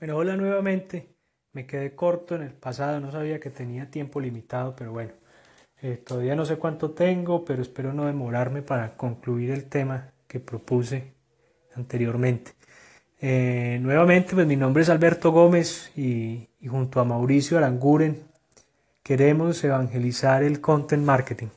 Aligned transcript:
Bueno, 0.00 0.16
hola 0.16 0.34
nuevamente. 0.34 1.14
Me 1.52 1.66
quedé 1.66 1.94
corto 1.94 2.34
en 2.34 2.40
el 2.40 2.52
pasado, 2.52 3.00
no 3.00 3.12
sabía 3.12 3.38
que 3.38 3.50
tenía 3.50 3.90
tiempo 3.90 4.18
limitado, 4.18 4.74
pero 4.74 4.92
bueno, 4.92 5.12
eh, 5.82 5.98
todavía 5.98 6.34
no 6.34 6.46
sé 6.46 6.56
cuánto 6.56 6.92
tengo, 6.92 7.44
pero 7.44 7.60
espero 7.60 7.92
no 7.92 8.06
demorarme 8.06 8.62
para 8.62 8.96
concluir 8.96 9.50
el 9.50 9.66
tema 9.66 10.12
que 10.26 10.40
propuse 10.40 11.12
anteriormente. 11.74 12.52
Eh, 13.20 13.78
nuevamente, 13.82 14.34
pues 14.34 14.46
mi 14.46 14.56
nombre 14.56 14.84
es 14.84 14.88
Alberto 14.88 15.32
Gómez 15.32 15.92
y, 15.94 16.48
junto 16.66 17.00
a 17.00 17.04
Mauricio 17.04 17.58
Aranguren 17.58 18.22
queremos 19.02 19.62
evangelizar 19.64 20.42
el 20.42 20.62
content 20.62 21.04
marketing. 21.04 21.48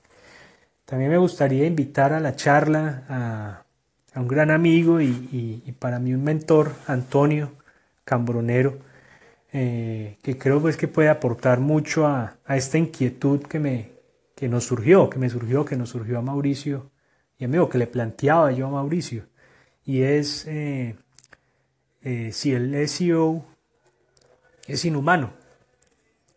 También 0.84 1.12
me 1.12 1.18
gustaría 1.18 1.66
invitar 1.66 2.12
a 2.12 2.20
la 2.20 2.36
charla 2.36 3.06
a, 3.08 4.20
un 4.20 4.28
gran 4.28 4.52
amigo 4.52 5.00
y, 5.00 5.62
y 5.66 5.72
para 5.80 6.00
mí 6.00 6.14
un 6.14 6.26
mentor, 6.26 6.74
Antonio 6.88 7.63
cambronero, 8.04 8.80
eh, 9.52 10.18
que 10.24 10.38
creo 10.38 10.62
pues 10.62 10.78
que 10.78 10.88
puede 10.88 11.10
aportar 11.10 11.60
mucho 11.60 12.08
a, 12.08 12.38
esta 12.50 12.78
inquietud 12.78 13.44
que, 13.44 13.60
me, 13.60 13.92
que 14.36 14.50
nos 14.50 14.66
surgió, 14.66 15.10
que 15.10 15.20
me 15.20 15.30
surgió, 15.30 15.66
que 15.66 15.76
nos 15.76 15.90
surgió 15.90 16.18
a 16.18 16.22
Mauricio 16.22 16.92
y 17.38 17.46
amigo, 17.46 17.70
que 17.70 17.78
le 17.78 17.88
planteaba 17.88 18.52
yo 18.52 18.68
a 18.68 18.72
Mauricio, 18.72 19.28
y 19.86 20.02
es 20.02 20.48
eh, 20.48 20.96
eh, 22.02 22.32
si 22.32 22.54
el 22.54 22.88
SEO 22.88 23.46
es 24.68 24.86
inhumano. 24.86 25.34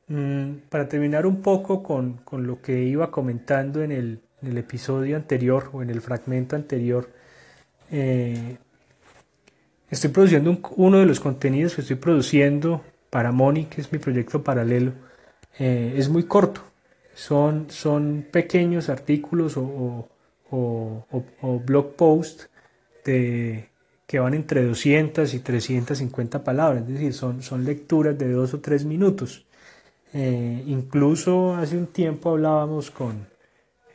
Mm, 0.09 0.69
para 0.69 0.89
terminar 0.89 1.27
un 1.27 1.43
poco 1.43 1.83
con, 1.83 2.21
lo 2.31 2.63
que 2.63 2.85
iba 2.85 3.11
comentando 3.11 3.83
en 3.83 3.93
el, 3.93 4.21
en 4.43 4.49
el, 4.51 4.59
episodio 4.59 5.17
anterior 5.17 5.71
o 5.73 5.83
en 5.83 5.91
el 5.91 6.01
fragmento 6.01 6.55
anterior, 6.55 7.11
Estoy 9.89 10.11
produciendo 10.11 10.59
uno 10.77 10.99
de 10.99 11.07
los 11.07 11.21
contenidos 11.21 11.77
que 11.77 11.83
estoy 11.83 11.97
produciendo 11.97 12.83
para 13.09 13.31
Moni, 13.31 13.67
que 13.67 13.81
es 13.81 13.93
mi 13.93 13.99
proyecto 13.99 14.43
paralelo. 14.43 14.93
Eh, 15.59 15.95
es 15.97 16.09
muy 16.09 16.25
corto. 16.25 16.61
Son, 17.15 17.71
son 17.71 18.27
pequeños 18.31 18.89
artículos 18.89 19.55
o, 19.57 20.09
blog 21.65 21.95
posts 21.95 22.51
de, 23.05 23.69
que 24.07 24.19
van 24.19 24.35
entre 24.35 24.65
200 24.65 25.33
y 25.35 25.39
350 25.39 26.43
palabras. 26.43 26.83
Es 26.83 26.89
decir, 26.89 27.15
son, 27.15 27.43
son 27.43 27.65
lecturas 27.65 28.19
de 28.19 28.31
dos 28.33 28.55
o 28.55 28.61
tres 28.61 28.85
minutos. 28.85 29.47
Eh, 30.13 30.65
incluso 30.67 31.55
hace 31.55 31.77
un 31.77 31.87
tiempo 31.87 32.31
hablábamos 32.31 32.91
con, 32.91 33.29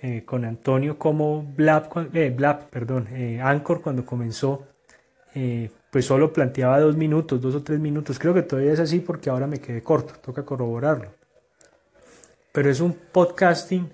eh, 0.02 0.24
con 0.26 0.46
Antonio 0.46 0.98
como 0.98 1.44
Blab, 1.44 1.90
Blab 2.34 2.70
perdón, 2.70 3.08
Anchor 3.42 3.82
cuando 3.82 4.06
comenzó 4.06 4.66
pues 5.92 6.06
solo 6.06 6.32
planteaba 6.32 6.80
dos 6.80 6.96
minutos, 6.96 7.42
dos 7.42 7.54
o 7.54 7.62
tres 7.62 7.80
minutos. 7.80 8.18
Creo 8.18 8.34
que 8.34 8.42
todavía 8.42 8.72
es 8.72 8.80
así 8.80 9.00
porque 9.02 9.30
ahora 9.30 9.46
me 9.46 9.60
quedé 9.60 9.84
corto, 9.84 10.14
toca 10.22 10.44
corroborarlo. 10.44 11.10
Pero 12.54 12.72
es 12.72 12.80
un 12.80 12.94
podcasting 12.94 13.90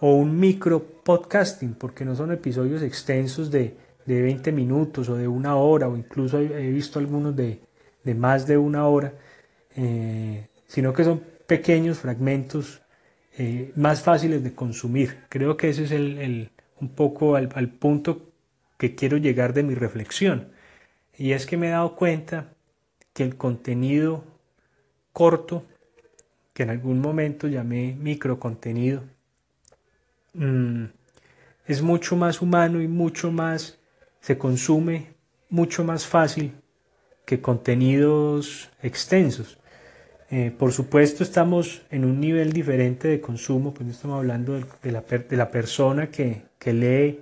o 0.00 0.14
un 0.14 0.38
micro 0.38 0.82
podcasting, 1.02 1.74
porque 1.74 2.04
no 2.04 2.14
son 2.14 2.30
episodios 2.30 2.82
extensos 2.82 3.50
de, 3.50 3.74
de 4.04 4.22
20 4.22 4.52
minutos 4.52 5.08
o 5.08 5.16
de 5.16 5.26
una 5.26 5.56
hora, 5.56 5.88
o 5.88 5.96
incluso 5.96 6.38
he 6.38 6.70
visto 6.70 6.98
algunos 6.98 7.34
de, 7.34 7.60
de 8.04 8.14
más 8.14 8.46
de 8.46 8.58
una 8.58 8.86
hora, 8.86 9.14
eh, 9.76 10.46
sino 10.66 10.92
que 10.92 11.04
son 11.04 11.22
pequeños 11.46 11.98
fragmentos 11.98 12.82
eh, 13.38 13.72
más 13.76 14.02
fáciles 14.02 14.44
de 14.44 14.54
consumir. 14.54 15.16
Creo 15.30 15.56
que 15.56 15.70
ese 15.70 15.84
es 15.84 15.92
el, 15.92 16.18
el 16.18 16.50
un 16.80 16.90
poco 16.90 17.36
al, 17.36 17.48
al 17.54 17.68
punto 17.68 18.26
que 18.76 18.94
quiero 18.94 19.16
llegar 19.16 19.54
de 19.54 19.62
mi 19.62 19.74
reflexión 19.74 20.59
y 21.16 21.32
es 21.32 21.46
que 21.46 21.56
me 21.56 21.68
he 21.68 21.70
dado 21.70 21.94
cuenta 21.96 22.52
que 23.12 23.22
el 23.24 23.36
contenido 23.36 24.24
corto, 25.12 25.64
que 26.52 26.62
en 26.62 26.70
algún 26.70 27.00
momento 27.00 27.46
llamé 27.48 27.96
microcontenido, 27.98 29.02
mm, 30.34 30.84
es 31.66 31.82
mucho 31.82 32.16
más 32.16 32.40
humano 32.42 32.80
y 32.80 32.88
mucho 32.88 33.30
más, 33.30 33.78
se 34.20 34.38
consume 34.38 35.14
mucho 35.50 35.84
más 35.84 36.06
fácil 36.06 36.52
que 37.24 37.40
contenidos 37.40 38.70
extensos. 38.82 39.58
Eh, 40.30 40.52
por 40.56 40.72
supuesto 40.72 41.24
estamos 41.24 41.82
en 41.90 42.04
un 42.04 42.20
nivel 42.20 42.52
diferente 42.52 43.08
de 43.08 43.20
consumo, 43.20 43.74
pues 43.74 43.86
no 43.86 43.92
estamos 43.92 44.18
hablando 44.18 44.54
de, 44.54 44.92
la, 44.92 45.00
de 45.02 45.36
la, 45.36 45.48
persona 45.50 46.08
que, 46.08 46.42
que 46.58 46.72
lee 46.72 47.20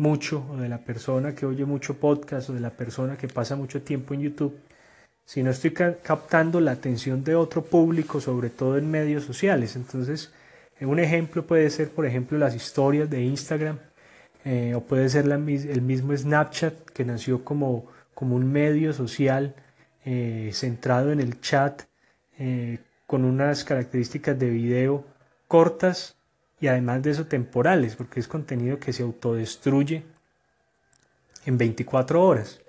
mucho 0.00 0.46
o 0.50 0.56
de 0.56 0.68
la 0.68 0.78
persona 0.78 1.34
que 1.34 1.46
oye 1.46 1.64
mucho 1.66 1.94
podcast 1.98 2.50
o 2.50 2.54
de 2.54 2.60
la 2.60 2.70
persona 2.70 3.16
que 3.16 3.28
pasa 3.28 3.54
mucho 3.54 3.82
tiempo 3.82 4.14
en 4.14 4.22
YouTube, 4.22 4.58
si 5.24 5.42
no 5.42 5.50
estoy 5.50 5.72
captando 5.72 6.60
la 6.60 6.72
atención 6.72 7.22
de 7.22 7.36
otro 7.36 7.62
público, 7.62 8.20
sobre 8.20 8.50
todo 8.50 8.78
en 8.78 8.90
medios 8.90 9.24
sociales. 9.24 9.76
Entonces, 9.76 10.32
un 10.80 10.98
ejemplo 10.98 11.46
puede 11.46 11.68
ser, 11.70 11.90
por 11.90 12.06
ejemplo, 12.06 12.38
las 12.38 12.54
historias 12.54 13.10
de 13.10 13.22
Instagram 13.22 13.78
eh, 14.44 14.74
o 14.74 14.80
puede 14.80 15.08
ser 15.10 15.26
el 15.26 15.82
mismo 15.82 16.16
Snapchat 16.16 16.74
que 16.94 17.04
nació 17.04 17.44
como, 17.44 17.86
como 18.14 18.36
un 18.36 18.50
medio 18.50 18.94
social 18.94 19.54
eh, 20.06 20.50
centrado 20.54 21.12
en 21.12 21.20
el 21.20 21.40
chat 21.42 21.82
eh, 22.38 22.78
con 23.06 23.24
unas 23.26 23.64
características 23.64 24.38
de 24.38 24.48
video 24.48 25.04
cortas 25.46 26.16
y 26.60 26.68
además 26.68 27.02
de 27.02 27.10
eso 27.10 27.26
temporales, 27.26 27.96
porque 27.96 28.20
es 28.20 28.28
contenido 28.28 28.78
que 28.78 28.92
se 28.92 29.02
autodestruye 29.02 30.04
en 31.46 31.56
24 31.56 32.22
horas. 32.22 32.60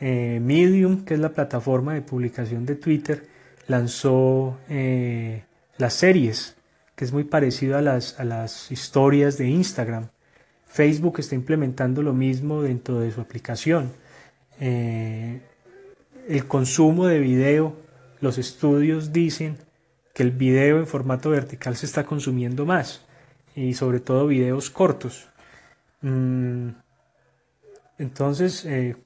Eh, 0.00 0.40
Medium, 0.42 1.04
que 1.04 1.14
es 1.14 1.20
la 1.20 1.30
plataforma 1.30 1.94
de 1.94 2.02
publicación 2.02 2.66
de 2.66 2.74
Twitter, 2.74 3.28
lanzó 3.68 4.58
eh, 4.68 5.44
las 5.78 5.94
series, 5.94 6.56
que 6.96 7.04
es 7.04 7.12
muy 7.12 7.24
parecido 7.24 7.78
a 7.78 7.82
las, 7.82 8.18
a 8.18 8.24
las 8.24 8.72
historias 8.72 9.38
de 9.38 9.48
Instagram. 9.48 10.08
Facebook 10.66 11.20
está 11.20 11.36
implementando 11.36 12.02
lo 12.02 12.12
mismo 12.12 12.62
dentro 12.62 12.98
de 12.98 13.12
su 13.12 13.20
aplicación. 13.20 13.92
Eh, 14.58 15.40
el 16.28 16.46
consumo 16.46 17.06
de 17.06 17.20
video, 17.20 17.76
los 18.20 18.38
estudios 18.38 19.12
dicen 19.12 19.56
que 20.14 20.24
el 20.24 20.32
video 20.32 20.78
en 20.78 20.86
formato 20.86 21.30
vertical 21.30 21.76
se 21.76 21.86
está 21.86 22.04
consumiendo 22.04 22.66
más 22.66 23.02
y 23.60 23.74
sobre 23.74 24.00
todo 24.00 24.26
videos 24.26 24.70
cortos. 24.70 25.28
Mm, 26.00 26.70
entonces, 27.98 28.64
eh, 28.64 28.96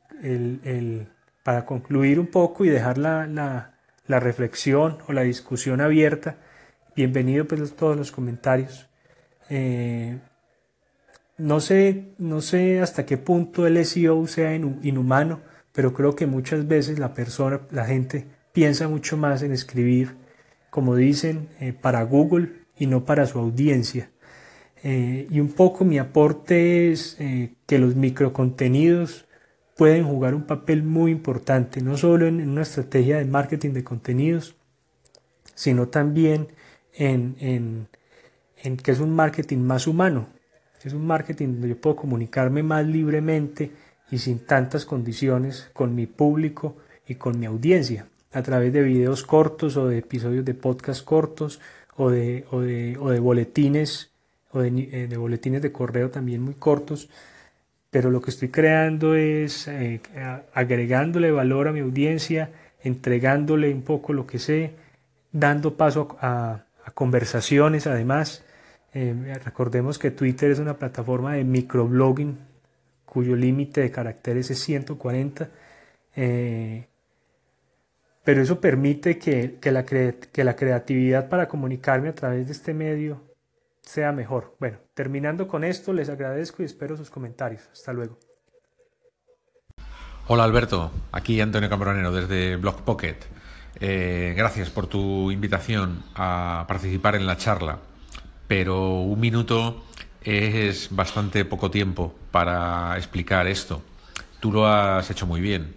para 1.43 1.67
concluir 1.67 2.21
un 2.21 2.29
poco 2.29 2.65
y 2.65 2.69
dejar 2.69 2.97
la, 2.99 3.73
reflexión 4.07 4.99
o 5.09 5.13
la 5.13 5.23
discusión 5.23 5.81
abierta, 5.81 6.37
bienvenido 6.95 7.47
pues 7.47 7.73
a 7.73 7.75
todos 7.75 7.97
los 7.97 8.13
comentarios. 8.13 8.89
Eh, 9.51 10.19
no, 11.37 11.59
sé, 11.61 12.13
no 12.19 12.41
sé 12.41 12.81
hasta 12.81 13.05
qué 13.05 13.19
punto 13.19 13.67
el 13.67 13.85
SEO 13.85 14.27
sea 14.29 14.55
inhumano, 14.55 15.41
pero 15.73 15.93
creo 15.93 16.15
que 16.15 16.27
muchas 16.27 16.69
veces 16.69 17.01
la 17.01 17.13
persona, 17.13 17.63
la 17.73 17.87
gente 17.87 18.27
piensa 18.53 18.87
mucho 18.87 19.17
más 19.17 19.43
en 19.43 19.51
escribir, 19.53 20.15
como 20.71 20.95
dicen, 20.95 21.49
eh, 21.59 21.73
para 21.73 22.05
Google 22.05 22.53
y 22.79 22.87
no 22.87 23.05
para 23.05 23.27
su 23.27 23.41
audiencia. 23.41 24.11
Eh, 24.87 25.27
y 25.31 25.41
un 25.41 25.49
poco 25.53 25.87
mi 25.87 25.99
aporte 25.99 26.93
es 26.93 27.17
eh, 27.19 27.55
que 27.67 27.79
los 27.79 27.97
microcontenidos 27.97 29.25
pueden 29.79 30.05
jugar 30.05 30.35
un 30.35 30.45
papel 30.45 30.83
muy 30.83 31.11
importante, 31.11 31.81
no 31.81 31.97
solo 31.97 32.27
en, 32.27 32.47
una 32.47 32.63
estrategia 32.63 33.17
de 33.17 33.25
marketing 33.25 33.71
de 33.71 33.83
contenidos, 33.83 34.57
sino 35.55 35.89
también 35.89 36.49
en, 36.93 37.89
en, 38.63 38.77
que 38.77 38.91
es 38.91 39.01
un 39.01 39.15
marketing 39.17 39.61
más 39.61 39.87
humano. 39.87 40.29
Es 40.83 40.93
un 40.93 41.07
marketing 41.07 41.55
donde 41.55 41.69
yo 41.71 41.81
puedo 41.81 41.97
comunicarme 41.97 42.63
más 42.63 42.87
libremente 42.87 43.71
y 44.11 44.19
sin 44.19 44.41
tantas 44.41 44.85
condiciones 44.85 45.71
con 45.73 45.95
mi 45.95 46.07
público 46.07 46.77
y 47.09 47.15
con 47.15 47.41
mi 47.41 47.47
audiencia, 47.47 48.07
a 48.33 48.43
través 48.43 48.71
de 48.75 48.83
videos 48.83 49.23
cortos 49.23 49.79
o 49.79 49.89
de 49.89 49.99
episodios 49.99 50.45
de 50.45 50.53
podcast 50.53 51.03
cortos 51.07 51.59
o 51.97 52.11
de, 52.11 52.45
o 52.51 52.61
de, 52.61 52.99
o 53.01 53.09
de 53.09 53.19
boletines 53.19 54.14
o 54.55 54.63
eh, 54.63 55.07
de, 55.09 55.17
boletines 55.17 55.61
de 55.63 55.73
correo 55.73 56.11
también 56.11 56.41
muy 56.43 56.55
cortos, 56.55 57.11
pero 57.91 58.11
lo 58.11 58.23
que 58.23 58.31
estoy 58.31 58.49
creando 58.49 59.15
es 59.15 59.69
eh, 59.69 60.01
agregándole 60.55 61.31
valor 61.31 61.69
a 61.69 61.73
mi 61.73 61.81
audiencia, 61.81 62.51
entregándole 62.83 63.73
un 63.73 63.83
poco 63.83 64.13
lo 64.13 64.27
que 64.27 64.39
sé, 64.39 64.73
dando 65.33 65.77
paso 65.77 66.17
a, 66.21 66.65
conversaciones 66.95 67.87
además. 67.87 68.45
Eh, 68.95 69.15
recordemos 69.45 69.99
que 69.99 70.11
Twitter 70.11 70.51
es 70.51 70.59
una 70.59 70.79
plataforma 70.79 71.35
de 71.35 71.45
microblogging 71.45 72.39
cuyo 73.07 73.37
límite 73.37 73.81
de 73.81 73.91
caracteres 73.91 74.51
es 74.51 74.61
140. 74.61 75.49
pero 78.25 78.43
eso 78.43 78.61
permite 78.61 79.19
que, 79.19 79.59
la 79.71 79.85
que 79.85 80.45
la 80.45 80.57
creatividad 80.57 81.29
para 81.29 81.49
comunicarme 81.49 82.09
a 82.09 82.15
través 82.15 82.47
de 82.47 82.53
este 82.53 82.75
medio 82.75 83.34
sea 83.85 84.13
mejor. 84.13 84.57
Bueno, 84.59 84.79
terminando 84.95 85.47
con 85.47 85.65
esto, 85.65 85.93
les 85.93 86.09
agradezco 86.09 86.63
y 86.63 86.67
espero 86.67 86.97
sus 86.97 87.11
comentarios. 87.11 87.69
Hasta 87.73 87.93
luego. 87.93 88.19
Hola 90.27 90.45
Alberto, 90.45 90.91
aquí 91.13 91.41
Antonio 91.41 91.69
Cambronero 91.69 92.11
desde 92.11 92.57
Blog 92.57 92.83
Pocket. 92.83 93.17
Eh, 93.81 94.33
gracias 94.37 94.71
por 94.71 94.87
tu 94.87 95.31
invitación 95.31 96.03
a 96.15 96.65
participar 96.67 97.17
en 97.17 97.27
la 97.27 97.37
charla, 97.37 97.81
pero 98.49 99.01
un 99.01 99.21
minuto 99.21 99.85
es 100.23 100.89
bastante 100.91 101.45
poco 101.45 101.71
tiempo 101.71 102.15
para 102.31 102.97
explicar 102.97 103.47
esto. 103.47 103.83
Tú 104.41 104.51
lo 104.51 104.67
has 104.67 105.11
hecho 105.11 105.27
muy 105.27 105.43
bien 105.43 105.75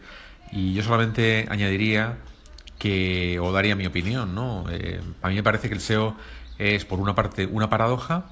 y 0.52 0.74
yo 0.74 0.82
solamente 0.82 1.46
añadiría 1.50 2.18
que, 2.78 3.40
o 3.40 3.52
daría 3.52 3.76
mi 3.76 3.86
opinión, 3.86 4.34
¿no? 4.34 4.66
Eh, 4.70 5.02
a 5.22 5.30
mí 5.30 5.36
me 5.36 5.44
parece 5.44 5.68
que 5.68 5.76
el 5.76 5.82
SEO 5.82 6.16
es, 6.58 6.86
por 6.86 7.00
una 7.00 7.16
parte, 7.16 7.46
una 7.46 7.70
paradoja 7.70 8.26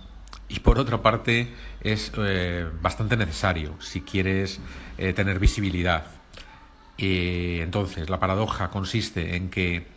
y 0.47 0.59
por 0.59 0.79
otra 0.79 1.01
parte 1.01 1.53
es 1.81 2.11
eh, 2.17 2.67
bastante 2.81 3.17
necesario 3.17 3.75
si 3.79 4.01
quieres 4.01 4.59
eh, 4.97 5.13
tener 5.13 5.39
visibilidad. 5.39 6.05
entonces, 6.97 8.09
la 8.09 8.19
paradoja 8.19 8.69
consiste 8.69 9.35
en 9.35 9.49
que 9.49 9.87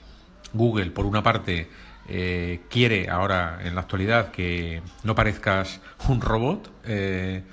Google, 0.52 0.90
por 0.90 1.06
una 1.06 1.22
parte, 1.22 1.70
eh, 2.08 2.62
quiere 2.70 3.10
ahora, 3.10 3.60
en 3.62 3.74
la 3.74 3.82
actualidad, 3.82 4.30
que 4.30 4.82
no 5.04 5.14
parezcas 5.14 5.80
un 6.08 6.20
robot 6.20 6.70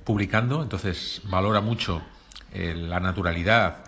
publicando, 0.05 0.63
entonces 0.63 1.21
valora 1.25 1.59
mucho 1.59 2.01
la 2.53 3.01
naturalidad 3.01 3.83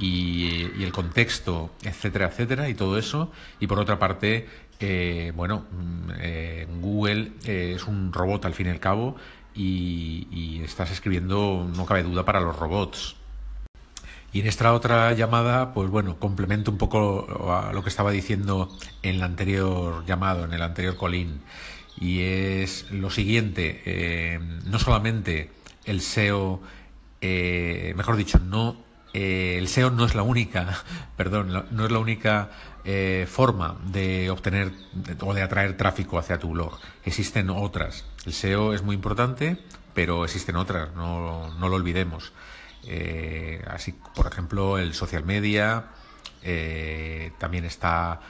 y, 0.00 0.70
y, 0.78 0.82
el 0.82 0.92
contexto, 0.92 1.70
etcétera, 1.84 2.26
etcétera, 2.26 2.68
y 2.68 2.74
todo 2.74 2.98
eso. 2.98 3.30
Y 3.60 3.66
por 3.66 3.78
otra 3.78 3.98
parte, 3.98 4.48
eh, 4.80 5.32
bueno, 5.36 5.66
mm, 5.70 6.10
eh, 6.20 6.66
Google 6.80 7.32
eh, 7.44 7.74
es 7.76 7.86
un 7.86 8.12
robot 8.14 8.46
al 8.46 8.54
fin 8.54 8.66
y 8.66 8.70
al 8.70 8.80
cabo 8.80 9.16
y, 9.54 10.62
estás 10.64 10.90
escribiendo, 10.90 11.70
no 11.76 11.84
cabe 11.84 12.02
duda, 12.02 12.24
para 12.24 12.40
los 12.40 12.56
robots. 12.56 13.16
Y 14.32 14.40
en 14.40 14.46
esta 14.46 14.72
otra 14.72 15.12
llamada, 15.12 15.74
pues 15.74 15.90
bueno, 15.90 16.18
complemento 16.18 16.70
un 16.70 16.78
poco 16.78 17.26
a 17.52 17.72
lo 17.72 17.82
que 17.82 17.88
estaba 17.88 18.10
diciendo 18.12 18.70
en 19.02 19.16
el 19.16 19.22
anterior 19.22 20.04
llamado, 20.06 20.44
en 20.44 20.52
el 20.52 20.62
anterior 20.62 20.96
colín. 20.96 21.40
Y 21.98 22.20
es 22.20 22.90
lo 22.92 23.10
siguiente, 23.10 24.40
no 24.66 24.78
solamente 24.78 25.50
el 25.84 26.00
SEO, 26.00 26.60
mejor 27.20 28.16
dicho, 28.16 28.38
no 28.38 28.76
el 29.12 29.68
SEO 29.68 29.90
no 29.90 30.04
es 30.04 30.14
la 30.14 30.22
única, 30.22 30.82
perdón, 31.16 31.66
no 31.70 31.84
es 31.84 31.90
la 31.90 31.98
única 31.98 32.50
eh, 32.82 33.26
forma 33.28 33.76
de 33.84 34.30
obtener 34.30 34.72
o 35.20 35.34
de 35.34 35.42
atraer 35.42 35.76
tráfico 35.76 36.18
hacia 36.18 36.38
tu 36.38 36.52
blog. 36.52 36.78
Existen 37.04 37.50
otras. 37.50 38.06
El 38.24 38.32
SEO 38.32 38.72
es 38.72 38.82
muy 38.82 38.94
importante, 38.94 39.58
pero 39.92 40.24
existen 40.24 40.56
otras, 40.56 40.94
no, 40.94 41.50
lo 41.58 41.74
olvidemos. 41.74 42.32
Eh, 42.84 43.62
así, 43.68 43.94
por 44.14 44.26
ejemplo, 44.26 44.78
el 44.78 44.94
social 44.94 45.24
media, 45.24 45.88
eh, 46.42 47.32
también 47.38 47.64
está 47.64 48.20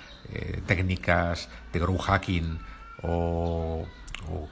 técnicas 0.67 1.49
de 1.73 1.81
growth 1.81 2.03
hacking 2.03 2.61
o, 3.03 3.85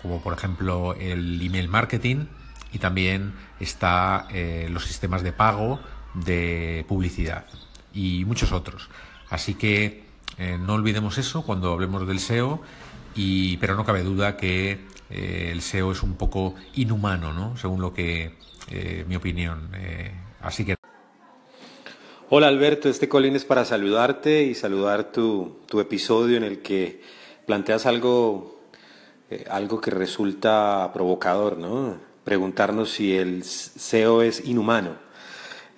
como 0.02 0.20
por 0.22 0.32
ejemplo 0.32 0.94
el 0.94 1.40
email 1.40 1.68
marketing 1.68 2.26
y 2.72 2.78
también 2.78 3.34
está 3.60 4.26
los 4.68 4.84
sistemas 4.84 5.22
de 5.22 5.32
pago 5.32 5.78
de 6.14 6.84
publicidad 6.88 7.46
y 7.92 8.24
muchos 8.24 8.52
otros. 8.52 8.88
Así 9.30 9.54
que 9.54 10.04
eh, 10.38 10.56
no 10.58 10.74
olvidemos 10.74 11.18
eso 11.18 11.42
cuando 11.42 11.72
hablemos 11.72 12.06
del 12.06 12.20
SEO, 12.20 12.60
y, 13.14 13.56
pero 13.56 13.74
no 13.74 13.84
cabe 13.84 14.02
duda 14.02 14.36
que 14.36 14.78
eh, 15.10 15.50
el 15.52 15.62
SEO 15.62 15.92
es 15.92 16.02
un 16.02 16.14
poco 16.14 16.54
inhumano, 16.74 17.32
¿no? 17.32 17.56
según 17.56 17.80
lo 17.80 17.92
que 17.92 18.36
eh, 18.70 19.04
mi 19.08 19.16
opinión. 19.16 19.70
así 20.40 20.64
que. 20.64 20.76
Hola 22.30 22.48
Alberto, 22.48 22.88
este 22.88 23.08
Colín 23.08 23.36
es 23.36 23.44
para 23.44 23.64
saludarte 23.64 24.42
y 24.44 24.54
saludar 24.54 25.12
tu, 25.12 25.60
tu 25.66 25.80
episodio 25.80 26.36
en 26.36 26.44
el 26.44 26.60
que 26.60 27.02
planteas 27.46 27.86
algo, 27.86 28.60
algo 29.50 29.80
que 29.80 29.90
resulta 29.90 30.90
provocador, 30.92 31.56
¿no? 31.56 31.96
Preguntarnos 32.24 32.90
si 32.90 33.16
el 33.16 33.42
SEO 33.44 34.20
es 34.20 34.44
inhumano. 34.44 35.07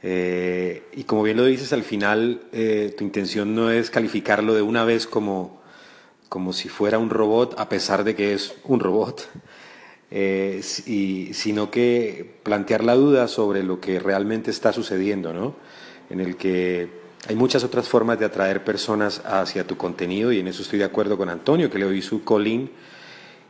Eh, 0.03 0.83
y 0.93 1.05
como 1.05 1.23
bien 1.23 1.37
lo 1.37 1.45
dices, 1.45 1.73
al 1.73 1.83
final 1.83 2.43
eh, 2.53 2.95
tu 2.97 3.05
intención 3.05 3.55
no 3.55 3.71
es 3.71 3.91
calificarlo 3.91 4.55
de 4.55 4.63
una 4.63 4.85
vez 4.85 5.07
como, 5.07 5.61
como 6.29 6.53
si 6.53 6.69
fuera 6.69 6.99
un 6.99 7.11
robot, 7.11 7.59
a 7.59 7.69
pesar 7.69 8.05
de 8.05 8.15
que 8.15 8.33
es 8.33 8.55
un 8.65 8.81
robot, 8.81 9.29
eh, 10.11 10.61
sino 10.63 11.71
que 11.71 12.39
plantear 12.43 12.85
la 12.85 12.95
duda 12.95 13.29
sobre 13.29 13.63
lo 13.63 13.81
que 13.81 14.01
realmente 14.01 14.51
está 14.51 14.73
sucediendo, 14.73 15.33
¿no? 15.33 15.55
En 16.09 16.21
el 16.21 16.37
que 16.37 16.89
hay 17.29 17.37
muchas 17.37 17.63
otras 17.65 17.89
formas 17.89 18.19
de 18.19 18.25
atraer 18.25 18.65
personas 18.65 19.21
hacia 19.25 19.67
tu 19.67 19.77
contenido, 19.77 20.33
y 20.33 20.41
en 20.41 20.49
eso 20.49 20.63
estoy 20.63 20.79
de 20.79 20.87
acuerdo 20.87 21.19
con 21.19 21.29
Antonio, 21.29 21.71
que 21.71 21.79
le 21.79 21.85
oí 21.85 22.03
su 22.03 22.25
colín. 22.25 22.71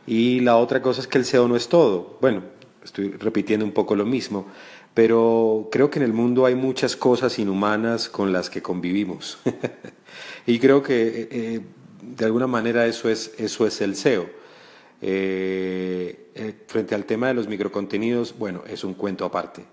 Y 0.05 0.41
la 0.41 0.57
otra 0.57 0.81
cosa 0.81 1.01
es 1.01 1.07
que 1.07 1.19
el 1.19 1.25
SEO 1.25 1.47
no 1.47 1.55
es 1.55 1.69
todo. 1.69 2.17
Bueno, 2.21 2.43
estoy 2.83 3.11
repitiendo 3.11 3.65
un 3.65 3.71
poco 3.71 3.95
lo 3.95 4.05
mismo 4.05 4.47
pero 4.93 5.69
creo 5.71 5.89
que 5.89 5.99
en 5.99 6.05
el 6.05 6.13
mundo 6.13 6.45
hay 6.45 6.55
muchas 6.55 6.95
cosas 6.95 7.39
inhumanas 7.39 8.09
con 8.09 8.33
las 8.33 8.49
que 8.49 8.61
convivimos. 8.61 9.37
y 10.45 10.59
creo 10.59 10.83
que 10.83 11.07
eh, 11.07 11.27
eh, 11.31 11.61
de 12.01 12.25
alguna 12.25 12.47
manera 12.47 12.85
eso 12.85 13.09
es, 13.09 13.33
eso 13.37 13.65
es 13.65 13.79
el 13.81 13.95
SEO. 13.95 14.27
Eh, 15.01 16.63
frente 16.67 16.95
al 16.95 17.05
tema 17.05 17.27
de 17.27 17.33
los 17.33 17.47
microcontenidos, 17.47 18.37
bueno, 18.37 18.63
es 18.67 18.83
un 18.83 18.93
cuento 18.93 19.25
aparte. 19.25 19.63